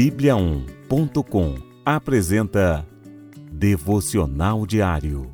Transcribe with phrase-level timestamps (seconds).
[0.00, 2.88] Bíblia1.com apresenta
[3.52, 5.30] Devocional Diário.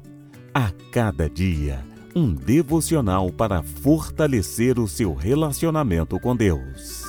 [0.52, 7.04] A cada dia, um devocional para fortalecer o seu relacionamento com Deus.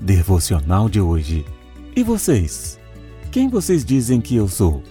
[0.00, 1.44] Devocional de hoje.
[1.96, 2.78] E vocês?
[3.32, 4.84] Quem vocês dizem que eu sou?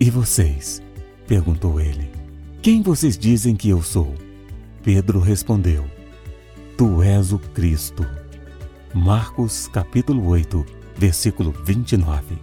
[0.00, 0.82] E vocês?
[1.28, 2.10] perguntou ele.
[2.60, 4.25] Quem vocês dizem que eu sou?
[4.86, 5.84] Pedro respondeu:
[6.78, 8.06] Tu és o Cristo.
[8.94, 10.64] Marcos capítulo 8,
[10.96, 12.38] versículo 29.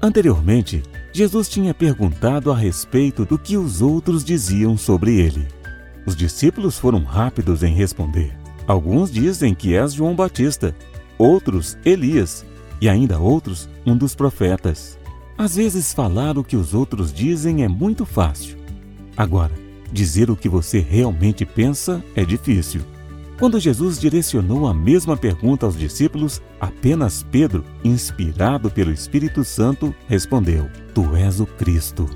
[0.00, 5.48] Anteriormente, Jesus tinha perguntado a respeito do que os outros diziam sobre ele.
[6.06, 8.38] Os discípulos foram rápidos em responder.
[8.68, 10.72] Alguns dizem que és João Batista,
[11.18, 12.46] outros Elias
[12.80, 14.96] e ainda outros um dos profetas.
[15.36, 18.56] Às vezes falar o que os outros dizem é muito fácil.
[19.16, 19.59] Agora,
[19.92, 22.82] dizer o que você realmente pensa é difícil.
[23.38, 30.68] Quando Jesus direcionou a mesma pergunta aos discípulos, apenas Pedro, inspirado pelo Espírito Santo, respondeu:
[30.94, 32.06] Tu és o Cristo.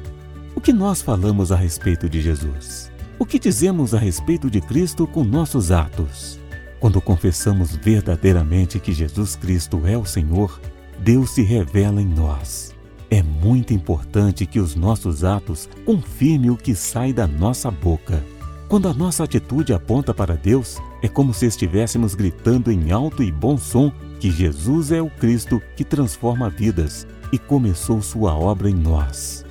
[0.55, 2.93] O que nós falamos a respeito de Jesus?
[3.19, 6.39] O que dizemos a respeito de Cristo com nossos atos?
[6.79, 10.61] Quando confessamos verdadeiramente que Jesus Cristo é o Senhor,
[10.99, 12.74] Deus se revela em nós.
[13.11, 18.25] É muito importante que os nossos atos confirmem o que sai da nossa boca.
[18.69, 23.31] Quando a nossa atitude aponta para Deus, é como se estivéssemos gritando em alto e
[23.31, 28.75] bom som que Jesus é o Cristo que transforma vidas e começou sua obra em
[28.75, 29.45] nós.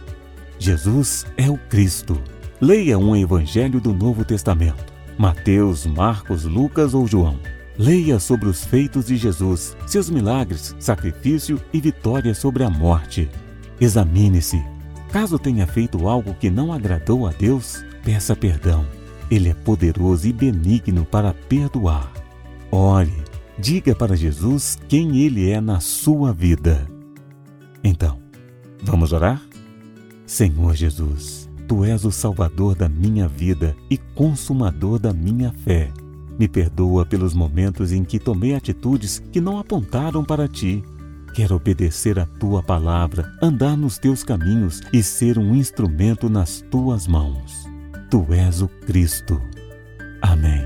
[0.57, 2.21] Jesus é o Cristo.
[2.59, 7.39] Leia um evangelho do Novo Testamento: Mateus, Marcos, Lucas ou João.
[7.77, 13.29] Leia sobre os feitos de Jesus, seus milagres, sacrifício e vitória sobre a morte.
[13.83, 14.63] Examine-se.
[15.11, 18.85] Caso tenha feito algo que não agradou a Deus, peça perdão.
[19.29, 22.09] Ele é poderoso e benigno para perdoar.
[22.71, 23.11] Ore,
[23.59, 26.87] diga para Jesus quem ele é na sua vida.
[27.83, 28.19] Então,
[28.81, 29.41] vamos orar?
[30.25, 35.91] Senhor Jesus, tu és o Salvador da minha vida e consumador da minha fé.
[36.39, 40.81] Me perdoa pelos momentos em que tomei atitudes que não apontaram para ti
[41.33, 47.07] Quero obedecer a tua palavra, andar nos teus caminhos e ser um instrumento nas tuas
[47.07, 47.67] mãos.
[48.07, 49.41] Tu és o Cristo.
[50.21, 50.61] Amém.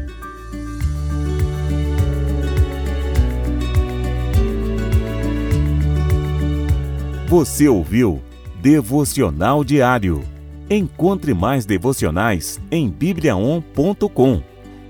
[7.27, 8.21] Você ouviu
[8.61, 10.21] Devocional Diário.
[10.69, 14.43] Encontre mais devocionais em bibliaon.com,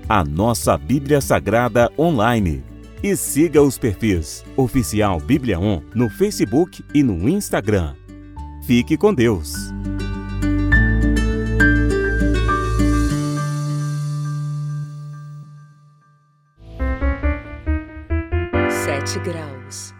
[0.08, 2.67] a nossa Bíblia Sagrada online
[3.02, 7.94] e siga os perfis Oficial Bíblia On no Facebook e no Instagram.
[8.66, 9.54] Fique com Deus!
[18.68, 19.97] Sete graus.